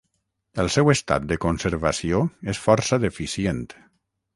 El 0.63 0.71
seu 0.75 0.89
estat 0.93 1.29
de 1.33 1.39
conservació 1.45 2.25
és 2.55 2.65
força 2.67 3.03
deficient. 3.09 3.67